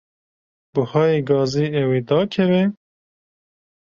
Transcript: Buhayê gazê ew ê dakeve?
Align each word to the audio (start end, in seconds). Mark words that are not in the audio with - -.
Buhayê 0.73 1.19
gazê 1.29 1.65
ew 1.81 1.91
ê 1.97 1.99
dakeve? 2.07 2.63